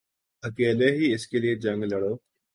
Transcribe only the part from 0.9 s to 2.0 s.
ہی اس کیلئے جنگ